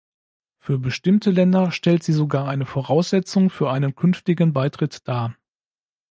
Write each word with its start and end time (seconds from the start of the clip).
Für 0.57 0.79
bestimmte 0.79 1.29
Länder 1.29 1.71
stellt 1.71 2.01
sie 2.03 2.11
sogar 2.13 2.47
eine 2.47 2.65
Voraussetzung 2.65 3.51
für 3.51 3.69
einen 3.69 3.95
künftigen 3.95 4.51
Beitritt 4.51 5.07
dar. 5.07 5.35